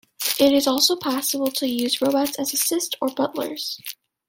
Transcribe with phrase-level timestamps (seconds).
[0.39, 3.79] It is also possible to use robots as assistants or butlers.